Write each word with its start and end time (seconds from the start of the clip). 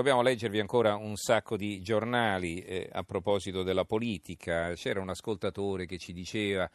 dobbiamo 0.00 0.22
leggervi 0.22 0.60
ancora 0.60 0.96
un 0.96 1.14
sacco 1.16 1.58
di 1.58 1.82
giornali 1.82 2.60
eh, 2.60 2.88
a 2.90 3.02
proposito 3.02 3.62
della 3.62 3.84
politica. 3.84 4.72
C'era 4.72 4.98
un 4.98 5.10
ascoltatore 5.10 5.84
che 5.84 5.98
ci 5.98 6.14
diceva 6.14 6.68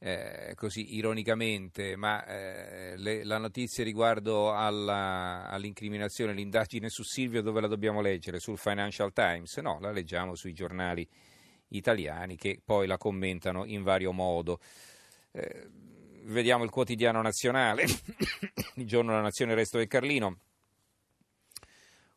eh, 0.00 0.54
così 0.56 0.96
ironicamente, 0.96 1.94
ma 1.94 2.26
eh, 2.26 2.96
le, 2.96 3.22
la 3.22 3.38
notizia 3.38 3.84
riguardo 3.84 4.52
alla, 4.52 5.48
all'incriminazione, 5.50 6.32
l'indagine 6.32 6.88
su 6.88 7.04
Silvio 7.04 7.42
dove 7.42 7.60
la 7.60 7.68
dobbiamo 7.68 8.00
leggere? 8.00 8.40
Sul 8.40 8.58
Financial 8.58 9.12
Times? 9.12 9.56
No, 9.58 9.78
la 9.80 9.92
leggiamo 9.92 10.34
sui 10.34 10.52
giornali 10.52 11.08
italiani 11.68 12.36
che 12.36 12.60
poi 12.64 12.88
la 12.88 12.98
commentano 12.98 13.66
in 13.66 13.84
vario 13.84 14.10
modo. 14.10 14.58
Eh, 15.30 15.68
vediamo 16.24 16.64
il 16.64 16.70
quotidiano 16.70 17.22
nazionale, 17.22 17.84
il 18.74 18.84
giorno 18.84 19.10
della 19.12 19.22
nazione, 19.22 19.52
il 19.52 19.58
resto 19.58 19.78
del 19.78 19.86
Carlino 19.86 20.38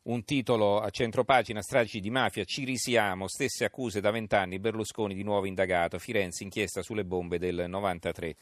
un 0.07 0.23
titolo 0.23 0.79
a 0.79 0.89
centropagina, 0.89 1.61
stragi 1.61 1.99
di 1.99 2.09
mafia, 2.09 2.43
ci 2.43 2.63
risiamo, 2.63 3.27
stesse 3.27 3.66
accuse 3.66 3.99
da 3.99 4.11
vent'anni, 4.11 4.59
Berlusconi 4.59 5.13
di 5.13 5.23
nuovo 5.23 5.45
indagato, 5.45 5.99
Firenze 5.99 6.43
inchiesta 6.43 6.81
sulle 6.81 7.03
bombe 7.03 7.39
del 7.39 7.66
93. 7.67 8.35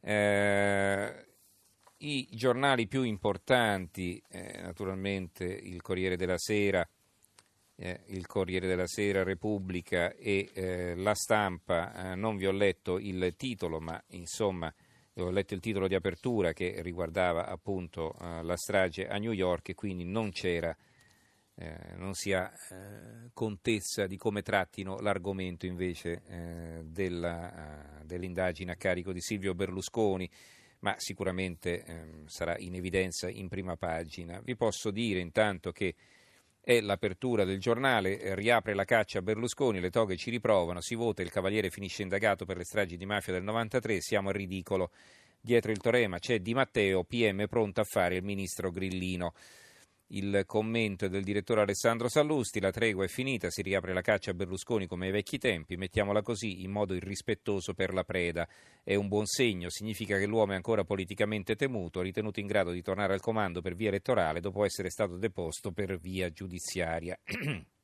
Eh, 0.00 1.26
I 1.98 2.28
giornali 2.30 2.86
più 2.86 3.02
importanti, 3.02 4.22
eh, 4.28 4.60
naturalmente 4.60 5.44
il 5.44 5.80
Corriere 5.80 6.16
della 6.16 6.38
Sera, 6.38 6.86
eh, 7.76 8.00
il 8.06 8.26
Corriere 8.26 8.66
della 8.66 8.86
Sera, 8.86 9.22
Repubblica 9.22 10.12
e 10.14 10.50
eh, 10.52 10.94
La 10.96 11.14
Stampa, 11.14 12.12
eh, 12.12 12.14
non 12.14 12.36
vi 12.36 12.46
ho 12.46 12.52
letto 12.52 12.98
il 12.98 13.34
titolo, 13.36 13.80
ma 13.80 14.02
insomma 14.08 14.72
ho 15.22 15.30
letto 15.30 15.54
il 15.54 15.60
titolo 15.60 15.88
di 15.88 15.94
apertura 15.94 16.52
che 16.52 16.80
riguardava 16.82 17.46
appunto 17.46 18.14
uh, 18.18 18.42
la 18.42 18.56
strage 18.56 19.06
a 19.06 19.16
New 19.18 19.32
York 19.32 19.70
e 19.70 19.74
quindi 19.74 20.04
non 20.04 20.30
c'era, 20.30 20.76
eh, 21.54 21.76
non 21.96 22.14
si 22.14 22.32
ha 22.32 22.52
eh, 22.70 23.30
contezza 23.32 24.06
di 24.06 24.16
come 24.16 24.42
trattino 24.42 25.00
l'argomento 25.00 25.66
invece 25.66 26.22
eh, 26.26 26.84
della, 26.84 27.98
uh, 28.00 28.04
dell'indagine 28.04 28.72
a 28.72 28.76
carico 28.76 29.12
di 29.12 29.20
Silvio 29.20 29.54
Berlusconi, 29.54 30.30
ma 30.80 30.94
sicuramente 30.98 31.82
ehm, 31.82 32.26
sarà 32.26 32.56
in 32.58 32.74
evidenza 32.74 33.28
in 33.28 33.48
prima 33.48 33.76
pagina. 33.76 34.40
Vi 34.44 34.54
posso 34.54 34.90
dire 34.90 35.18
intanto 35.18 35.72
che 35.72 35.94
è 36.68 36.82
l'apertura 36.82 37.44
del 37.44 37.58
giornale, 37.58 38.34
riapre 38.34 38.74
la 38.74 38.84
caccia 38.84 39.20
a 39.20 39.22
Berlusconi, 39.22 39.80
le 39.80 39.88
toghe 39.88 40.18
ci 40.18 40.28
riprovano, 40.28 40.82
si 40.82 40.94
vota, 40.94 41.22
il 41.22 41.30
Cavaliere 41.30 41.70
finisce 41.70 42.02
indagato 42.02 42.44
per 42.44 42.58
le 42.58 42.64
stragi 42.64 42.98
di 42.98 43.06
mafia 43.06 43.32
del 43.32 43.42
93, 43.42 44.02
siamo 44.02 44.28
al 44.28 44.34
ridicolo. 44.34 44.90
Dietro 45.40 45.72
il 45.72 45.78
Torema 45.78 46.18
c'è 46.18 46.40
Di 46.40 46.52
Matteo, 46.52 47.04
PM 47.04 47.46
pronto 47.46 47.80
a 47.80 47.84
fare 47.84 48.16
il 48.16 48.22
ministro 48.22 48.70
Grillino. 48.70 49.32
Il 50.10 50.44
commento 50.46 51.04
è 51.04 51.10
del 51.10 51.22
direttore 51.22 51.60
Alessandro 51.60 52.08
Sallusti, 52.08 52.60
la 52.60 52.70
tregua 52.70 53.04
è 53.04 53.08
finita, 53.08 53.50
si 53.50 53.60
riapre 53.60 53.92
la 53.92 54.00
caccia 54.00 54.30
a 54.30 54.34
Berlusconi 54.34 54.86
come 54.86 55.04
ai 55.04 55.12
vecchi 55.12 55.36
tempi, 55.36 55.76
mettiamola 55.76 56.22
così, 56.22 56.62
in 56.62 56.70
modo 56.70 56.94
irrispettoso 56.94 57.74
per 57.74 57.92
la 57.92 58.04
preda. 58.04 58.48
È 58.82 58.94
un 58.94 59.06
buon 59.08 59.26
segno, 59.26 59.68
significa 59.68 60.16
che 60.16 60.24
l'uomo 60.24 60.52
è 60.52 60.54
ancora 60.54 60.82
politicamente 60.82 61.56
temuto, 61.56 62.00
ritenuto 62.00 62.40
in 62.40 62.46
grado 62.46 62.70
di 62.70 62.80
tornare 62.80 63.12
al 63.12 63.20
comando 63.20 63.60
per 63.60 63.74
via 63.74 63.88
elettorale 63.88 64.40
dopo 64.40 64.64
essere 64.64 64.88
stato 64.88 65.18
deposto 65.18 65.72
per 65.72 65.98
via 65.98 66.30
giudiziaria. 66.30 67.18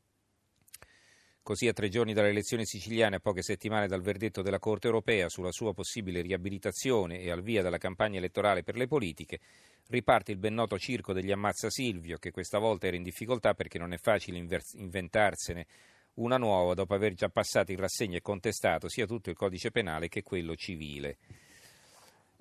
Così 1.45 1.69
a 1.69 1.75
tre 1.75 1.91
giorni 1.91 2.15
dalle 2.15 2.31
elezioni 2.31 2.65
siciliane, 2.65 3.17
a 3.17 3.21
poche 3.21 3.43
settimane 3.43 3.87
dal 3.87 4.01
verdetto 4.01 4.41
della 4.41 4.59
Corte 4.59 4.87
europea 4.87 5.29
sulla 5.29 5.53
sua 5.53 5.75
possibile 5.75 6.23
riabilitazione 6.23 7.21
e 7.21 7.31
al 7.31 7.43
via 7.43 7.61
della 7.61 7.77
campagna 7.77 8.17
elettorale 8.17 8.63
per 8.63 8.77
le 8.77 8.87
politiche, 8.87 9.41
riparte 9.89 10.33
il 10.33 10.39
ben 10.39 10.55
noto 10.55 10.79
circo 10.79 11.13
degli 11.13 11.31
ammazza 11.31 11.69
Silvio, 11.69 12.17
che 12.17 12.31
questa 12.31 12.57
volta 12.57 12.87
era 12.87 12.97
in 12.97 13.03
difficoltà 13.03 13.53
perché 13.53 13.77
non 13.77 13.93
è 13.93 13.99
facile 13.99 14.39
inventarsene 14.39 15.67
una 16.15 16.39
nuova 16.39 16.73
dopo 16.73 16.95
aver 16.95 17.13
già 17.13 17.29
passato 17.29 17.73
in 17.73 17.79
rassegna 17.79 18.17
e 18.17 18.23
contestato 18.23 18.89
sia 18.89 19.05
tutto 19.05 19.29
il 19.29 19.37
codice 19.37 19.71
penale 19.71 20.09
che 20.09 20.23
quello 20.23 20.57
civile. 20.57 21.19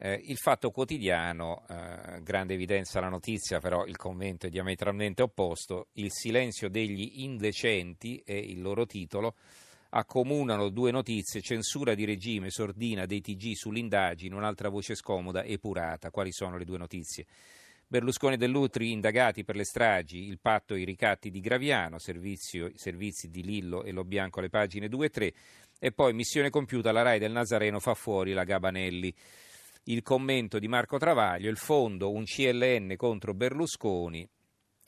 Eh, 0.05 0.19
il 0.25 0.35
fatto 0.35 0.69
quotidiano, 0.69 1.63
eh, 1.69 2.21
grande 2.23 2.55
evidenza 2.55 2.99
la 2.99 3.07
notizia, 3.07 3.61
però 3.61 3.85
il 3.85 3.95
commento 3.95 4.47
è 4.47 4.49
diametralmente 4.49 5.21
opposto, 5.21 5.87
il 5.93 6.11
silenzio 6.11 6.69
degli 6.69 7.21
indecenti 7.23 8.21
è 8.25 8.33
il 8.33 8.61
loro 8.61 8.85
titolo, 8.85 9.35
accomunano 9.91 10.67
due 10.67 10.91
notizie, 10.91 11.39
censura 11.39 11.93
di 11.93 12.03
regime, 12.03 12.49
sordina 12.49 13.05
dei 13.05 13.21
TG 13.21 13.53
sull'indagine, 13.53 14.35
un'altra 14.35 14.67
voce 14.67 14.93
scomoda, 14.93 15.45
epurata. 15.45 16.11
Quali 16.11 16.33
sono 16.33 16.57
le 16.57 16.65
due 16.65 16.79
notizie? 16.79 17.25
Berlusconi 17.87 18.33
e 18.33 18.37
Dell'Utri 18.37 18.91
indagati 18.91 19.45
per 19.45 19.55
le 19.55 19.63
stragi, 19.63 20.27
il 20.27 20.39
patto 20.41 20.73
e 20.73 20.81
i 20.81 20.83
ricatti 20.83 21.31
di 21.31 21.39
Graviano, 21.39 21.97
servizi 21.97 23.29
di 23.29 23.41
Lillo 23.41 23.85
e 23.85 23.93
Lo 23.93 24.03
Bianco 24.03 24.39
alle 24.39 24.49
pagine 24.49 24.89
2 24.89 25.05
e 25.05 25.09
3, 25.09 25.33
e 25.79 25.91
poi 25.93 26.11
missione 26.11 26.49
compiuta, 26.49 26.91
la 26.91 27.03
RAI 27.03 27.19
del 27.19 27.31
Nazareno 27.31 27.79
fa 27.79 27.93
fuori 27.93 28.33
la 28.33 28.43
Gabanelli 28.43 29.15
il 29.85 30.01
commento 30.01 30.59
di 30.59 30.67
Marco 30.69 30.97
Travaglio, 30.97 31.49
il 31.49 31.57
fondo 31.57 32.11
un 32.11 32.23
CLN 32.23 32.95
contro 32.95 33.33
Berlusconi, 33.33 34.27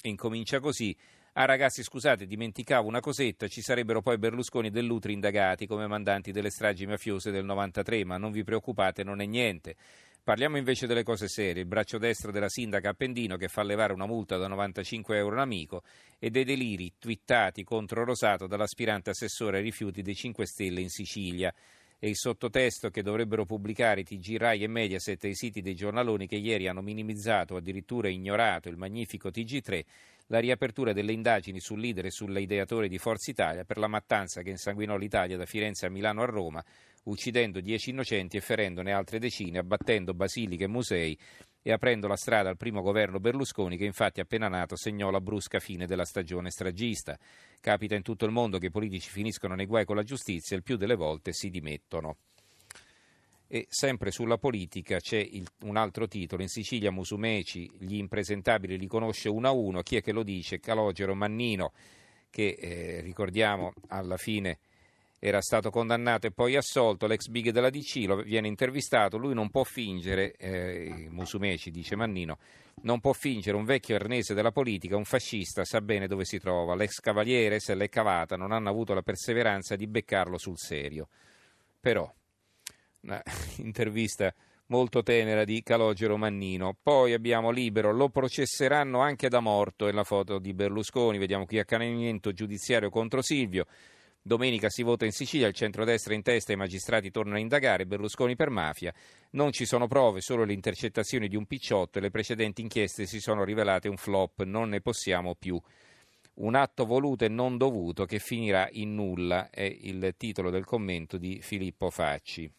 incomincia 0.03 0.59
così. 0.59 0.95
Ah 1.33 1.44
ragazzi 1.44 1.83
scusate, 1.83 2.25
dimenticavo 2.25 2.88
una 2.88 3.01
cosetta, 3.01 3.50
ci 3.50 3.61
sarebbero 3.61 4.01
poi 4.01 4.17
Berlusconi 4.17 4.67
e 4.67 4.72
Dell'Utri 4.72 5.11
indagati 5.11 5.67
come 5.67 5.85
mandanti 5.85 6.31
delle 6.31 6.50
stragi 6.50 6.85
mafiose 6.85 7.29
del 7.29 7.44
93, 7.44 8.05
ma 8.05 8.16
non 8.17 8.31
vi 8.31 8.45
preoccupate, 8.45 9.03
non 9.03 9.19
è 9.19 9.25
niente. 9.25 9.75
Parliamo 10.23 10.57
invece 10.57 10.88
delle 10.88 11.03
cose 11.03 11.28
serie, 11.28 11.63
il 11.63 11.67
braccio 11.67 11.97
destro 11.97 12.31
della 12.31 12.50
sindaca 12.50 12.89
Appendino 12.89 13.35
che 13.35 13.50
fa 13.50 13.63
levare 13.63 13.91
una 13.91 14.07
multa 14.07 14.38
da 14.38 14.47
95 14.47 15.17
euro 15.17 15.35
un 15.35 15.41
amico 15.41 15.84
e 16.17 16.29
dei 16.29 16.45
deliri 16.45 16.94
twittati 16.97 17.63
contro 17.66 18.05
Rosato 18.05 18.47
dall'aspirante 18.47 19.09
assessore 19.09 19.57
ai 19.57 19.63
rifiuti 19.63 20.01
dei 20.01 20.16
5 20.16 20.45
Stelle 20.47 20.79
in 20.79 20.89
Sicilia 20.89 21.53
e 22.00 22.09
il 22.09 22.16
sottotesto 22.16 22.89
che 22.89 23.01
dovrebbero 23.01 23.45
pubblicare 23.45 24.03
TG 24.03 24.38
Rai 24.38 24.63
e 24.63 24.67
Mediaset 24.67 25.23
e 25.23 25.29
i 25.29 25.35
siti 25.35 25.61
dei 25.61 25.75
giornaloni 25.75 26.28
che 26.28 26.35
ieri 26.35 26.67
hanno 26.67 26.81
minimizzato 26.81 27.53
o 27.53 27.57
addirittura 27.57 28.09
ignorato 28.09 28.69
il 28.69 28.78
magnifico 28.78 29.29
TG3 29.29 29.83
la 30.28 30.39
riapertura 30.39 30.91
delle 30.91 31.11
indagini 31.11 31.59
sul 31.59 31.79
leader 31.79 32.05
e 32.05 32.11
sull'ideatore 32.11 32.88
di 32.88 32.97
Forza 32.97 33.29
Italia 33.29 33.63
per 33.63 33.78
la 33.78 33.88
mattanza 33.88 34.41
che 34.41 34.50
insanguinò 34.50 34.97
l'Italia 34.97 35.38
da 35.38 35.45
Firenze 35.45 35.85
a 35.85 35.89
Milano 35.89 36.23
a 36.23 36.25
Roma, 36.25 36.63
uccidendo 37.05 37.59
dieci 37.59 37.89
innocenti 37.89 38.38
e 38.38 38.41
ferendone 38.41 38.91
altre 38.91 39.19
decine, 39.19 39.59
abbattendo 39.59 40.13
basiliche 40.13 40.66
e 40.66 40.67
musei 40.67 41.17
e 41.61 41.71
aprendo 41.71 42.07
la 42.07 42.16
strada 42.16 42.49
al 42.49 42.57
primo 42.57 42.81
governo 42.81 43.19
Berlusconi 43.19 43.75
che 43.75 43.85
infatti 43.85 44.19
appena 44.19 44.47
nato 44.47 44.75
segnò 44.75 45.09
la 45.09 45.19
brusca 45.19 45.59
fine 45.59 45.88
della 45.88 46.05
stagione 46.05 46.51
stragista. 46.51 47.17
Capita 47.59 47.95
in 47.95 48.03
tutto 48.03 48.25
il 48.25 48.31
mondo 48.31 48.59
che 48.59 48.67
i 48.67 48.71
politici 48.71 49.09
finiscono 49.09 49.55
nei 49.55 49.66
guai 49.66 49.85
con 49.85 49.95
la 49.95 50.03
giustizia 50.03 50.55
e 50.55 50.59
il 50.59 50.63
più 50.63 50.77
delle 50.77 50.95
volte 50.95 51.33
si 51.33 51.49
dimettono. 51.49 52.17
E 53.47 53.66
sempre 53.69 54.11
sulla 54.11 54.37
politica 54.37 54.99
c'è 54.99 55.17
il, 55.17 55.47
un 55.61 55.77
altro 55.77 56.07
titolo, 56.07 56.41
in 56.41 56.49
Sicilia 56.49 56.91
Musumeci, 56.91 57.72
gli 57.79 57.95
impresentabili 57.95 58.77
li 58.77 58.87
conosce 58.87 59.29
uno 59.29 59.47
a 59.47 59.51
uno, 59.51 59.81
chi 59.81 59.97
è 59.97 60.01
che 60.01 60.11
lo 60.11 60.23
dice? 60.23 60.59
Calogero 60.59 61.16
Mannino, 61.16 61.72
che 62.29 62.57
eh, 62.59 63.01
ricordiamo 63.01 63.73
alla 63.87 64.17
fine 64.17 64.59
era 65.19 65.41
stato 65.41 65.69
condannato 65.69 66.27
e 66.27 66.31
poi 66.31 66.55
assolto, 66.55 67.07
l'ex 67.07 67.27
big 67.27 67.49
della 67.49 67.69
DC 67.69 68.03
lo 68.05 68.17
viene 68.17 68.47
intervistato, 68.47 69.17
lui 69.17 69.33
non 69.33 69.49
può 69.49 69.63
fingere, 69.63 70.33
eh, 70.33 71.07
Musumeci 71.09 71.71
dice 71.71 71.95
Mannino, 71.95 72.37
non 72.81 72.99
può 72.99 73.13
fingere 73.13 73.57
un 73.57 73.63
vecchio 73.63 73.95
arnese 73.95 74.33
della 74.33 74.51
politica, 74.51 74.97
un 74.97 75.05
fascista, 75.05 75.63
sa 75.63 75.81
bene 75.81 76.07
dove 76.07 76.25
si 76.25 76.37
trova, 76.37 76.75
l'ex 76.75 76.99
cavaliere 76.99 77.59
se 77.59 77.73
l'è 77.75 77.89
cavata, 77.89 78.35
non 78.35 78.51
hanno 78.51 78.69
avuto 78.69 78.93
la 78.93 79.01
perseveranza 79.01 79.75
di 79.75 79.87
beccarlo 79.87 80.37
sul 80.37 80.57
serio. 80.57 81.07
Però 81.79 82.11
intervista 83.57 84.33
molto 84.67 85.03
tenera 85.03 85.43
di 85.43 85.61
Calogero 85.61 86.17
Mannino. 86.17 86.75
Poi 86.81 87.13
abbiamo 87.13 87.51
Libero, 87.51 87.91
lo 87.91 88.09
processeranno 88.09 88.99
anche 88.99 89.29
da 89.29 89.40
morto, 89.40 89.87
è 89.87 89.91
la 89.91 90.03
foto 90.03 90.40
di 90.40 90.53
Berlusconi, 90.53 91.17
vediamo 91.17 91.45
qui 91.45 91.59
accanimento 91.59 92.31
giudiziario 92.34 92.90
contro 92.90 93.22
Silvio. 93.22 93.66
Domenica 94.27 94.69
si 94.72 94.81
vota 94.81 95.05
in 95.05 95.11
Sicilia, 95.11 95.45
il 95.45 95.53
centrodestra 95.53 96.16
in 96.16 96.23
testa 96.23 96.49
e 96.49 96.55
i 96.55 96.57
magistrati 96.57 97.11
tornano 97.11 97.37
a 97.37 97.41
indagare 97.41 97.85
Berlusconi 97.85 98.35
per 98.35 98.49
mafia. 98.49 98.91
Non 99.33 99.51
ci 99.51 99.67
sono 99.67 99.85
prove, 99.85 100.19
solo 100.19 100.45
le 100.45 100.53
intercettazioni 100.53 101.27
di 101.27 101.35
un 101.35 101.45
picciotto 101.45 101.99
e 101.99 102.01
le 102.01 102.09
precedenti 102.09 102.63
inchieste 102.63 103.05
si 103.05 103.19
sono 103.19 103.43
rivelate 103.43 103.87
un 103.87 103.97
flop, 103.97 104.41
non 104.41 104.69
ne 104.69 104.81
possiamo 104.81 105.35
più. 105.35 105.61
Un 106.37 106.55
atto 106.55 106.85
voluto 106.87 107.23
e 107.23 107.27
non 107.27 107.57
dovuto 107.57 108.05
che 108.05 108.17
finirà 108.17 108.67
in 108.72 108.95
nulla 108.95 109.51
è 109.51 109.61
il 109.61 110.16
titolo 110.17 110.49
del 110.49 110.66
commento 110.66 111.19
di 111.19 111.39
Filippo 111.43 111.91
Facci. 111.91 112.51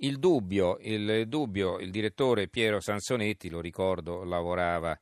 Il 0.00 0.18
dubbio, 0.18 0.76
il 0.82 1.28
dubbio, 1.28 1.78
il 1.78 1.90
direttore 1.90 2.48
Piero 2.48 2.78
Sansonetti, 2.78 3.48
lo 3.48 3.62
ricordo, 3.62 4.22
lavorava 4.22 5.00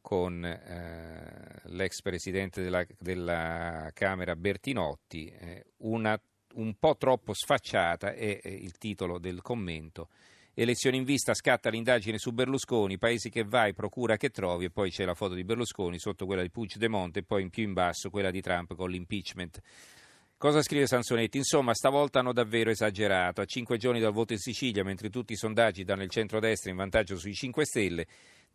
con 0.00 0.44
eh, 0.44 1.60
l'ex 1.64 2.00
presidente 2.02 2.62
della, 2.62 2.84
della, 2.98 3.90
Camera 3.94 4.36
Bertinotti, 4.36 5.26
eh, 5.26 5.64
una, 5.78 6.20
un 6.54 6.74
po' 6.78 6.96
troppo 6.96 7.34
sfacciata 7.34 8.12
è, 8.12 8.40
il 8.44 8.76
titolo 8.78 9.18
del 9.18 9.42
commento 9.42 10.08
Elezioni 10.60 10.96
in 10.96 11.04
vista, 11.04 11.34
scatta 11.34 11.70
l'indagine 11.70 12.18
su 12.18 12.32
Berlusconi, 12.32 12.98
paesi 12.98 13.30
che 13.30 13.44
vai, 13.44 13.74
procura 13.74 14.16
che 14.16 14.30
trovi 14.30 14.64
e 14.64 14.70
poi 14.70 14.90
c'è 14.90 15.04
la 15.04 15.14
foto 15.14 15.34
di 15.34 15.44
Berlusconi 15.44 16.00
sotto 16.00 16.26
quella 16.26 16.42
di 16.42 16.50
Puigdemont 16.50 17.16
e 17.16 17.22
poi 17.22 17.42
in 17.42 17.50
più 17.50 17.62
in 17.62 17.74
basso 17.74 18.10
quella 18.10 18.32
di 18.32 18.40
Trump 18.40 18.74
con 18.74 18.90
l'impeachment. 18.90 19.60
Cosa 20.36 20.60
scrive 20.60 20.88
Sansonetti? 20.88 21.36
Insomma, 21.36 21.74
stavolta 21.74 22.18
hanno 22.18 22.32
davvero 22.32 22.70
esagerato. 22.70 23.40
A 23.40 23.44
cinque 23.44 23.76
giorni 23.76 24.00
dal 24.00 24.10
voto 24.10 24.32
in 24.32 24.40
Sicilia, 24.40 24.82
mentre 24.82 25.10
tutti 25.10 25.32
i 25.32 25.36
sondaggi 25.36 25.84
danno 25.84 26.02
il 26.02 26.10
centro-destra 26.10 26.72
in 26.72 26.76
vantaggio 26.76 27.16
sui 27.16 27.34
5 27.34 27.64
Stelle, 27.64 28.06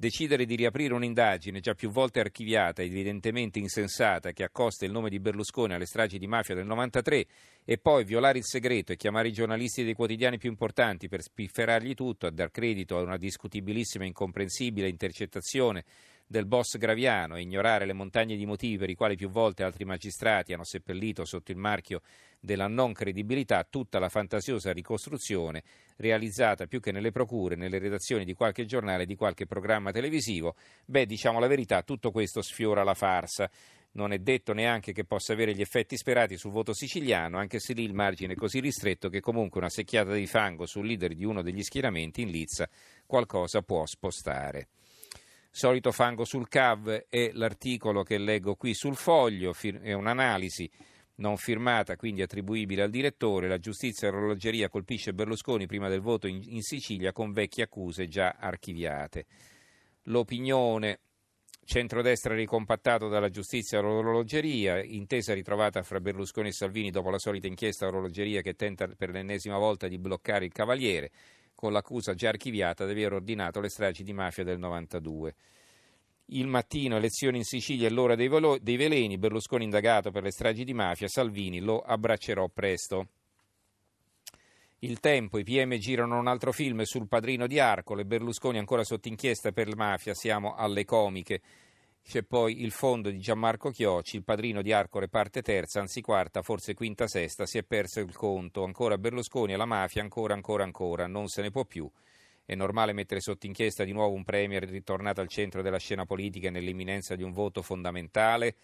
decidere 0.03 0.43
di 0.43 0.55
riaprire 0.55 0.93
un'indagine 0.93 1.61
già 1.61 1.75
più 1.75 1.89
volte 1.89 2.19
archiviata 2.19 2.81
evidentemente 2.81 3.59
insensata 3.59 4.33
che 4.33 4.43
accosta 4.43 4.83
il 4.83 4.91
nome 4.91 5.09
di 5.09 5.21
Berlusconi 5.21 5.73
alle 5.73 5.85
stragi 5.85 6.19
di 6.19 6.27
mafia 6.27 6.55
del 6.55 6.65
93 6.65 7.25
e 7.63 7.77
poi 7.77 8.03
violare 8.03 8.37
il 8.37 8.43
segreto 8.43 8.91
e 8.91 8.97
chiamare 8.97 9.29
i 9.29 9.31
giornalisti 9.31 9.85
dei 9.85 9.93
quotidiani 9.93 10.37
più 10.37 10.49
importanti 10.49 11.07
per 11.07 11.21
spifferargli 11.21 11.93
tutto, 11.93 12.27
a 12.27 12.31
dar 12.31 12.51
credito 12.51 12.97
a 12.97 13.01
una 13.01 13.15
discutibilissima 13.15 14.03
e 14.03 14.07
incomprensibile 14.07 14.89
intercettazione 14.89 15.85
del 16.33 16.47
boss 16.47 16.77
Graviano 16.77 17.35
e 17.35 17.41
ignorare 17.41 17.85
le 17.85 17.93
montagne 17.93 18.35
di 18.35 18.47
motivi 18.47 18.77
per 18.77 18.89
i 18.89 18.95
quali 18.95 19.15
più 19.15 19.29
volte 19.29 19.61
altri 19.61 19.85
magistrati 19.85 20.51
hanno 20.51 20.63
seppellito 20.63 21.25
sotto 21.25 21.51
il 21.51 21.57
marchio 21.57 22.01
della 22.39 22.65
non 22.65 22.91
credibilità 22.91 23.63
tutta 23.69 23.99
la 23.99 24.09
fantasiosa 24.09 24.73
ricostruzione 24.73 25.61
realizzata 25.97 26.65
più 26.65 26.79
che 26.79 26.91
nelle 26.91 27.11
procure, 27.11 27.55
nelle 27.55 27.77
redazioni 27.77 28.25
di 28.25 28.33
qualche 28.33 28.65
giornale, 28.65 29.05
di 29.05 29.15
qualche 29.15 29.45
programma 29.45 29.91
televisivo, 29.91 30.55
beh, 30.85 31.05
diciamo 31.05 31.39
la 31.39 31.45
verità, 31.45 31.83
tutto 31.83 32.09
questo 32.09 32.41
sfiora 32.41 32.83
la 32.83 32.95
farsa. 32.95 33.47
Non 33.91 34.11
è 34.11 34.17
detto 34.17 34.53
neanche 34.53 34.91
che 34.91 35.05
possa 35.05 35.33
avere 35.33 35.53
gli 35.53 35.61
effetti 35.61 35.95
sperati 35.95 36.35
sul 36.35 36.49
voto 36.49 36.73
siciliano, 36.73 37.37
anche 37.37 37.59
se 37.59 37.73
lì 37.73 37.83
il 37.83 37.93
margine 37.93 38.33
è 38.33 38.35
così 38.35 38.59
ristretto 38.59 39.07
che 39.07 39.19
comunque 39.19 39.59
una 39.59 39.69
secchiata 39.69 40.13
di 40.13 40.25
fango 40.25 40.65
sul 40.65 40.87
leader 40.87 41.13
di 41.13 41.25
uno 41.25 41.43
degli 41.43 41.61
schieramenti 41.61 42.23
in 42.23 42.31
Lizza 42.31 42.67
qualcosa 43.05 43.61
può 43.61 43.85
spostare. 43.85 44.69
Solito 45.55 45.91
fango 45.91 46.25
sul 46.25 46.47
CAV 46.47 47.05
è 47.09 47.29
l'articolo 47.33 48.01
che 48.01 48.17
leggo 48.17 48.55
qui 48.55 48.73
sul 48.73 48.95
foglio, 48.95 49.53
è 49.83 49.93
un'analisi 49.93 50.67
non 51.17 51.37
firmata, 51.37 51.95
quindi 51.95 52.23
attribuibile 52.23 52.81
al 52.81 52.89
direttore. 52.89 53.47
La 53.47 53.59
giustizia 53.59 54.07
e 54.07 54.11
l'orologeria 54.11 54.67
colpisce 54.67 55.13
Berlusconi 55.13 55.67
prima 55.67 55.89
del 55.89 56.01
voto 56.01 56.25
in, 56.25 56.41
in 56.43 56.63
Sicilia 56.63 57.11
con 57.11 57.33
vecchie 57.33 57.65
accuse 57.65 58.07
già 58.07 58.35
archiviate. 58.39 59.27
L'opinione 60.05 61.01
centrodestra 61.63 62.33
ricompattato 62.33 63.07
dalla 63.07 63.29
giustizia 63.29 63.77
e 63.77 63.81
l'orologeria, 63.83 64.81
intesa 64.81 65.35
ritrovata 65.35 65.83
fra 65.83 65.99
Berlusconi 65.99 66.47
e 66.47 66.53
Salvini 66.53 66.89
dopo 66.89 67.11
la 67.11 67.19
solita 67.19 67.45
inchiesta 67.45 67.85
orologeria 67.85 68.41
che 68.41 68.55
tenta 68.55 68.87
per 68.87 69.11
l'ennesima 69.11 69.59
volta 69.59 69.87
di 69.87 69.99
bloccare 69.99 70.45
il 70.45 70.51
Cavaliere 70.51 71.11
con 71.63 71.71
l'accusa 71.71 72.13
già 72.13 72.27
archiviata 72.27 72.83
di 72.83 72.91
aver 72.91 73.13
ordinato 73.13 73.61
le 73.61 73.69
stragi 73.69 74.03
di 74.03 74.11
mafia 74.11 74.43
del 74.43 74.59
92. 74.59 75.33
Il 76.25 76.47
mattino, 76.47 76.97
elezioni 76.97 77.37
in 77.37 77.45
Sicilia 77.45 77.87
e 77.87 77.89
l'ora 77.89 78.15
dei, 78.15 78.27
volo- 78.27 78.57
dei 78.59 78.75
veleni, 78.75 79.17
Berlusconi 79.17 79.63
indagato 79.63 80.11
per 80.11 80.23
le 80.23 80.31
stragi 80.31 80.65
di 80.65 80.73
mafia, 80.73 81.07
Salvini 81.07 81.61
lo 81.61 81.79
abbraccerò 81.79 82.49
presto. 82.49 83.07
Il 84.79 84.99
tempo, 84.99 85.37
i 85.37 85.45
PM 85.45 85.77
girano 85.77 86.19
un 86.19 86.27
altro 86.27 86.51
film 86.51 86.81
sul 86.81 87.07
padrino 87.07 87.47
di 87.47 87.59
Arcole, 87.59 88.03
Berlusconi 88.03 88.57
ancora 88.57 88.83
sotto 88.83 89.07
inchiesta 89.07 89.53
per 89.53 89.73
mafia, 89.73 90.13
siamo 90.13 90.55
alle 90.55 90.83
comiche. 90.83 91.39
C'è 92.05 92.21
poi 92.21 92.61
il 92.61 92.71
fondo 92.71 93.09
di 93.09 93.17
Gianmarco 93.17 93.71
Chiocci, 93.71 94.17
il 94.17 94.23
padrino 94.23 94.61
di 94.61 94.73
Arcore 94.73 95.07
parte 95.07 95.41
terza, 95.41 95.79
anzi 95.79 96.01
quarta, 96.01 96.41
forse 96.41 96.73
quinta, 96.73 97.07
sesta, 97.07 97.45
si 97.45 97.57
è 97.57 97.63
perso 97.63 98.01
il 98.01 98.13
conto, 98.13 98.63
ancora 98.63 98.97
Berlusconi 98.97 99.53
alla 99.53 99.65
mafia, 99.65 100.01
ancora, 100.01 100.33
ancora, 100.33 100.63
ancora, 100.63 101.07
non 101.07 101.27
se 101.27 101.41
ne 101.41 101.49
può 101.49 101.63
più. 101.65 101.89
È 102.45 102.55
normale 102.55 102.91
mettere 102.91 103.21
sotto 103.21 103.45
inchiesta 103.45 103.85
di 103.85 103.93
nuovo 103.93 104.15
un 104.15 104.25
premier 104.25 104.63
ritornato 104.63 105.21
al 105.21 105.29
centro 105.29 105.61
della 105.61 105.79
scena 105.79 106.05
politica 106.05 106.51
nell'imminenza 106.51 107.15
di 107.15 107.23
un 107.23 107.31
voto 107.31 107.61
fondamentale? 107.61 108.57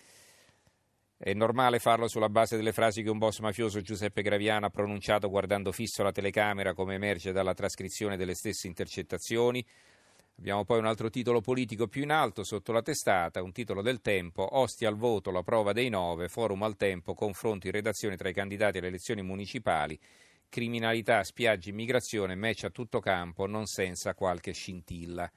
È 1.17 1.33
normale 1.33 1.79
farlo 1.79 2.09
sulla 2.09 2.29
base 2.29 2.57
delle 2.57 2.73
frasi 2.73 3.03
che 3.03 3.09
un 3.09 3.17
boss 3.17 3.39
mafioso 3.39 3.81
Giuseppe 3.81 4.21
Graviano 4.21 4.65
ha 4.65 4.69
pronunciato 4.69 5.29
guardando 5.29 5.71
fisso 5.71 6.03
la 6.03 6.11
telecamera 6.11 6.73
come 6.73 6.95
emerge 6.95 7.31
dalla 7.31 7.53
trascrizione 7.53 8.17
delle 8.17 8.35
stesse 8.35 8.67
intercettazioni? 8.67 9.65
Abbiamo 10.39 10.63
poi 10.63 10.79
un 10.79 10.85
altro 10.85 11.09
titolo 11.09 11.41
politico 11.41 11.87
più 11.87 12.03
in 12.03 12.11
alto 12.11 12.45
sotto 12.45 12.71
la 12.71 12.81
testata, 12.81 13.43
un 13.43 13.51
titolo 13.51 13.81
del 13.81 13.99
tempo, 13.99 14.57
Ostia 14.57 14.87
al 14.87 14.95
voto, 14.95 15.31
la 15.31 15.43
prova 15.43 15.73
dei 15.73 15.89
nove, 15.89 16.29
forum 16.29 16.63
al 16.63 16.77
tempo, 16.77 17.13
confronti 17.13 17.67
in 17.67 17.73
redazione 17.73 18.15
tra 18.15 18.29
i 18.29 18.33
candidati 18.33 18.77
alle 18.77 18.87
elezioni 18.87 19.21
municipali, 19.21 19.99
criminalità, 20.47 21.25
spiagge, 21.25 21.71
immigrazione, 21.71 22.35
match 22.35 22.63
a 22.63 22.69
tutto 22.69 23.01
campo, 23.01 23.47
non 23.47 23.65
senza 23.65 24.13
qualche 24.13 24.53
scintilla. 24.53 25.29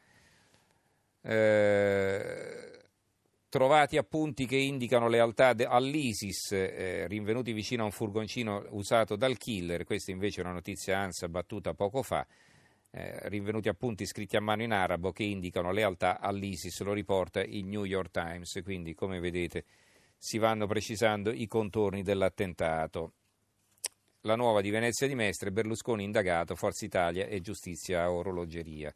Eh, 1.20 2.81
trovati 3.48 3.96
appunti 3.96 4.46
che 4.46 4.56
indicano 4.56 5.08
lealtà 5.08 5.52
all'ISIS, 5.66 6.52
eh, 6.52 7.08
rinvenuti 7.08 7.52
vicino 7.52 7.82
a 7.82 7.87
un 7.87 7.93
furgoncino 7.93 8.66
usato 8.70 9.16
dal 9.16 9.37
killer, 9.37 9.82
questa 9.82 10.12
invece 10.12 10.43
è 10.43 10.44
una 10.44 10.55
notizia 10.55 11.00
ANSA 11.00 11.28
battuta 11.28 11.75
poco 11.75 12.05
fa 12.05 12.25
eh, 12.94 13.28
rinvenuti 13.30 13.68
appunti 13.68 14.04
scritti 14.04 14.36
a 14.36 14.40
mano 14.40 14.62
in 14.62 14.72
arabo 14.72 15.12
che 15.12 15.22
indicano 15.22 15.72
lealtà 15.72 16.20
all'ISIS, 16.20 16.82
lo 16.82 16.92
riporta 16.92 17.42
il 17.42 17.64
New 17.64 17.84
York 17.84 18.10
Times, 18.10 18.60
quindi 18.62 18.94
come 18.94 19.18
vedete 19.18 19.64
si 20.18 20.38
vanno 20.38 20.66
precisando 20.66 21.32
i 21.32 21.46
contorni 21.46 22.02
dell'attentato. 22.02 23.14
La 24.20 24.36
nuova 24.36 24.60
di 24.60 24.70
Venezia 24.70 25.08
di 25.08 25.14
Mestre, 25.14 25.50
Berlusconi 25.50 26.04
indagato, 26.04 26.54
Forza 26.54 26.84
Italia 26.84 27.26
e 27.26 27.40
giustizia 27.40 28.02
a 28.02 28.12
orologeria. 28.12 28.94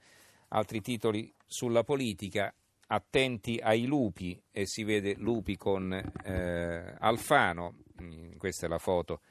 Altri 0.49 0.81
titoli 0.81 1.32
sulla 1.44 1.82
politica, 1.82 2.54
attenti 2.88 3.58
ai 3.60 3.87
lupi, 3.87 4.40
e 4.52 4.66
si 4.66 4.84
vede 4.84 5.14
lupi 5.16 5.56
con 5.56 5.92
eh, 5.92 6.94
Alfano, 6.99 7.78
mm, 8.00 8.37
questa 8.37 8.66
è 8.66 8.69
la 8.69 8.78
foto 8.78 9.22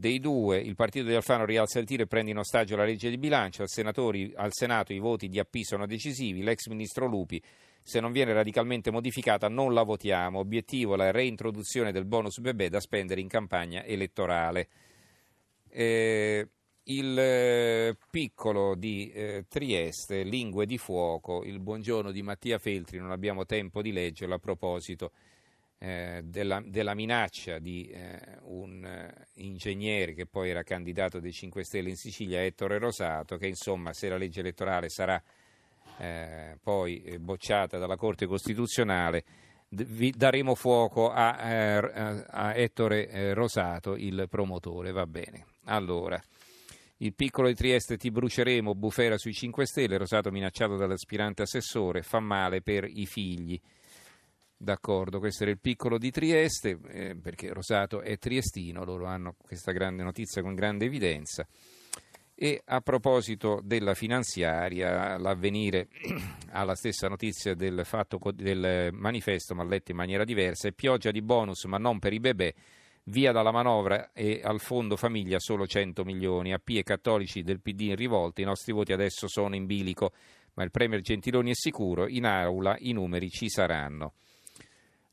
dei 0.00 0.18
due, 0.18 0.58
il 0.58 0.74
partito 0.74 1.06
di 1.06 1.14
Alfano 1.14 1.44
rialza 1.44 1.78
il 1.78 1.84
tiro 1.84 2.04
e 2.04 2.06
prende 2.06 2.30
in 2.30 2.38
ostaggio 2.38 2.74
la 2.74 2.84
legge 2.84 3.10
di 3.10 3.18
bilancio, 3.18 3.62
al, 3.62 4.32
al 4.34 4.52
Senato 4.52 4.92
i 4.94 4.98
voti 4.98 5.28
di 5.28 5.38
AP 5.38 5.56
sono 5.58 5.86
decisivi, 5.86 6.42
l'ex 6.42 6.68
ministro 6.68 7.06
Lupi 7.06 7.40
se 7.82 8.00
non 8.00 8.10
viene 8.10 8.32
radicalmente 8.32 8.90
modificata 8.90 9.48
non 9.48 9.74
la 9.74 9.82
votiamo, 9.82 10.38
obiettivo 10.38 10.96
la 10.96 11.10
reintroduzione 11.10 11.92
del 11.92 12.06
bonus 12.06 12.38
bebè 12.38 12.68
da 12.68 12.80
spendere 12.80 13.20
in 13.20 13.28
campagna 13.28 13.84
elettorale. 13.84 14.68
Eh, 15.68 16.48
il 16.84 17.18
eh, 17.18 17.96
piccolo 18.10 18.74
di 18.76 19.10
eh, 19.10 19.44
Trieste, 19.48 20.22
Lingue 20.22 20.66
di 20.66 20.78
fuoco, 20.78 21.42
il 21.44 21.58
buongiorno 21.60 22.10
di 22.10 22.22
Mattia 22.22 22.58
Feltri, 22.58 22.98
non 22.98 23.10
abbiamo 23.10 23.44
tempo 23.44 23.82
di 23.82 23.92
leggerlo 23.92 24.34
a 24.34 24.38
proposito 24.38 25.12
eh, 25.82 26.20
della, 26.24 26.62
della, 26.62 26.94
minaccia 26.94 27.58
di 27.58 27.86
eh, 27.86 28.20
un 28.42 28.84
eh, 28.84 29.28
ingegnere 29.36 30.12
che 30.12 30.26
poi 30.26 30.50
era 30.50 30.62
candidato 30.62 31.20
dei 31.20 31.32
5 31.32 31.64
Stelle 31.64 31.88
in 31.88 31.96
Sicilia, 31.96 32.44
Ettore 32.44 32.76
Rosato, 32.76 33.38
che 33.38 33.46
insomma 33.46 33.94
se 33.94 34.10
la 34.10 34.18
legge 34.18 34.40
elettorale 34.40 34.90
sarà 34.90 35.22
eh, 35.96 36.58
poi 36.62 37.02
eh, 37.02 37.18
bocciata 37.18 37.78
dalla 37.78 37.96
Corte 37.96 38.26
Costituzionale, 38.26 39.24
vi 39.70 40.10
daremo 40.10 40.54
fuoco 40.54 41.10
a, 41.10 41.36
a 41.38 42.54
Ettore 42.54 43.32
Rosato, 43.32 43.96
il 43.96 44.26
promotore, 44.28 44.90
va 44.90 45.06
bene. 45.06 45.46
Allora, 45.66 46.20
il 46.98 47.14
piccolo 47.14 47.48
di 47.48 47.54
Trieste 47.54 47.96
ti 47.96 48.10
bruceremo, 48.10 48.74
bufera 48.74 49.16
sui 49.16 49.32
5 49.32 49.64
Stelle, 49.64 49.96
Rosato 49.96 50.30
minacciato 50.30 50.76
dall'aspirante 50.76 51.40
assessore, 51.40 52.02
fa 52.02 52.20
male 52.20 52.60
per 52.60 52.84
i 52.84 53.06
figli. 53.06 53.58
D'accordo, 54.62 55.20
questo 55.20 55.44
era 55.44 55.52
il 55.52 55.58
piccolo 55.58 55.96
di 55.96 56.10
Trieste, 56.10 56.78
eh, 56.88 57.16
perché 57.16 57.50
Rosato 57.50 58.02
è 58.02 58.18
triestino, 58.18 58.84
loro 58.84 59.06
hanno 59.06 59.34
questa 59.40 59.72
grande 59.72 60.02
notizia 60.02 60.42
con 60.42 60.54
grande 60.54 60.84
evidenza. 60.84 61.46
E 62.34 62.60
a 62.66 62.82
proposito 62.82 63.62
della 63.64 63.94
finanziaria, 63.94 65.16
l'avvenire 65.16 65.88
ha 66.52 66.62
la 66.64 66.74
stessa 66.74 67.08
notizia 67.08 67.54
del, 67.54 67.86
fatto, 67.86 68.18
del 68.34 68.90
manifesto, 68.92 69.54
ma 69.54 69.64
letta 69.64 69.92
in 69.92 69.96
maniera 69.96 70.24
diversa, 70.24 70.68
è 70.68 70.72
pioggia 70.72 71.10
di 71.10 71.22
bonus 71.22 71.64
ma 71.64 71.78
non 71.78 71.98
per 71.98 72.12
i 72.12 72.20
bebè, 72.20 72.52
via 73.04 73.32
dalla 73.32 73.52
manovra 73.52 74.12
e 74.12 74.42
al 74.44 74.60
fondo 74.60 74.96
famiglia 74.96 75.38
solo 75.38 75.66
100 75.66 76.04
milioni, 76.04 76.52
AP 76.52 76.68
e 76.68 76.82
cattolici 76.82 77.42
del 77.42 77.62
PD 77.62 77.80
in 77.80 77.96
rivolta, 77.96 78.42
i 78.42 78.44
nostri 78.44 78.74
voti 78.74 78.92
adesso 78.92 79.26
sono 79.26 79.54
in 79.54 79.64
bilico, 79.64 80.12
ma 80.52 80.64
il 80.64 80.70
Premier 80.70 81.00
Gentiloni 81.00 81.52
è 81.52 81.54
sicuro, 81.54 82.06
in 82.06 82.26
aula 82.26 82.76
i 82.80 82.92
numeri 82.92 83.30
ci 83.30 83.48
saranno. 83.48 84.12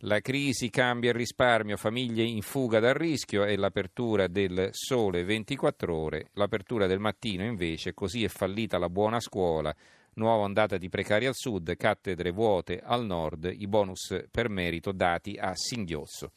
La 0.02 0.20
crisi 0.20 0.70
cambia 0.70 1.10
il 1.10 1.16
risparmio, 1.16 1.76
famiglie 1.76 2.22
in 2.22 2.44
fuga 2.44 2.80
dal 2.80 2.94
rischio 2.94 3.46
e 3.46 3.56
l'apertura 3.56 4.28
del 4.28 4.70
sole 4.72 5.24
24 5.24 5.96
ore. 5.96 6.28
L'apertura 6.34 6.86
del 6.86 7.00
mattino 7.00 7.44
invece, 7.44 7.96
così 7.96 8.24
è 8.24 8.28
fallita 8.28 8.78
la 8.78 8.90
buona 8.90 9.20
scuola. 9.20 9.76
Nuova 10.14 10.44
ondata 10.44 10.78
di 10.78 10.88
precari 10.88 11.26
al 11.26 11.34
sud, 11.34 11.76
cattedre 11.78 12.30
vuote 12.30 12.80
al 12.80 13.08
nord, 13.08 13.52
i 13.52 13.66
bonus 13.66 14.26
per 14.30 14.50
merito 14.50 14.92
dati 14.92 15.36
a 15.36 15.54
singhiozzo. 15.56 16.32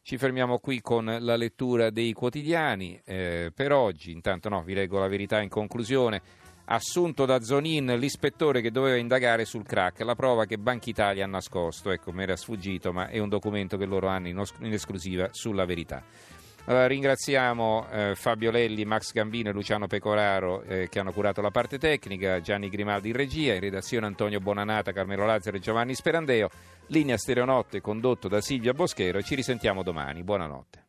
Ci 0.00 0.16
fermiamo 0.16 0.58
qui 0.58 0.80
con 0.80 1.04
la 1.04 1.36
lettura 1.36 1.90
dei 1.90 2.14
quotidiani. 2.14 2.98
Eh, 3.04 3.52
per 3.54 3.72
oggi, 3.72 4.12
intanto 4.12 4.48
no, 4.48 4.62
vi 4.62 4.72
leggo 4.72 4.98
la 4.98 5.08
verità 5.08 5.42
in 5.42 5.50
conclusione. 5.50 6.22
Assunto 6.68 7.24
da 7.24 7.40
Zonin 7.40 7.96
l'ispettore 7.98 8.60
che 8.60 8.70
doveva 8.70 8.96
indagare 8.96 9.44
sul 9.44 9.64
crack, 9.64 10.00
la 10.00 10.14
prova 10.14 10.44
che 10.44 10.58
Banca 10.58 10.90
Italia 10.90 11.24
ha 11.24 11.28
nascosto. 11.28 11.90
Ecco, 11.90 12.12
mi 12.12 12.22
era 12.22 12.36
sfuggito, 12.36 12.92
ma 12.92 13.08
è 13.08 13.18
un 13.18 13.28
documento 13.28 13.76
che 13.76 13.86
loro 13.86 14.08
hanno 14.08 14.28
in, 14.28 14.44
esclusiva 14.72 15.28
sulla 15.32 15.64
verità. 15.64 16.02
Allora, 16.66 16.86
ringraziamo 16.86 17.86
eh, 17.90 18.14
Fabio 18.14 18.50
Lelli, 18.50 18.84
Max 18.84 19.12
Gambino 19.12 19.48
e 19.48 19.52
Luciano 19.52 19.86
Pecoraro 19.86 20.62
eh, 20.64 20.88
che 20.90 20.98
hanno 20.98 21.12
curato 21.12 21.40
la 21.40 21.50
parte 21.50 21.78
tecnica, 21.78 22.42
Gianni 22.42 22.68
Grimaldi 22.68 23.08
in 23.08 23.16
regia, 23.16 23.54
in 23.54 23.60
redazione 23.60 24.04
Antonio 24.04 24.38
Bonanata, 24.38 24.92
Carmelo 24.92 25.24
Lazzaro 25.24 25.56
e 25.56 25.60
Giovanni 25.60 25.94
Sperandeo, 25.94 26.50
linea 26.88 27.16
Stereonotte 27.16 27.80
condotto 27.80 28.28
da 28.28 28.42
Silvia 28.42 28.74
Boschero 28.74 29.22
ci 29.22 29.34
risentiamo 29.34 29.82
domani. 29.82 30.22
Buonanotte. 30.22 30.84